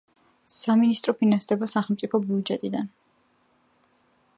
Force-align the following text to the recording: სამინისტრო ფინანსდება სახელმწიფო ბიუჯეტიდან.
სამინისტრო 0.53 1.15
ფინანსდება 1.19 1.69
სახელმწიფო 1.75 2.21
ბიუჯეტიდან. 2.27 2.91